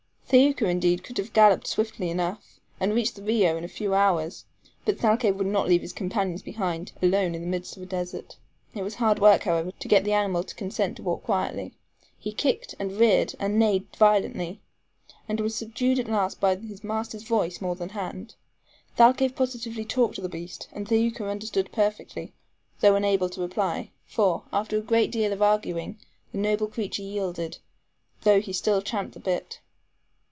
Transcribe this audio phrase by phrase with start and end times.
[0.33, 4.45] Thaouka, indeed, could have galloped swiftly enough, and reached the RIO in a few hours,
[4.85, 8.37] but Thalcave would not leave his companions behind, alone in the midst of a desert.
[8.73, 11.73] It was hard work, however, to get the animal to consent to walk quietly.
[12.17, 14.61] He kicked, and reared, and neighed violently,
[15.27, 18.35] and was subdued at last more by his master's voice than hand.
[18.97, 22.31] Thalcave positively talked to the beast, and Thaouka understood perfectly,
[22.79, 25.97] though unable to reply, for, after a great deal of arguing,
[26.31, 27.57] the noble creature yielded,
[28.21, 29.59] though he still champed the bit.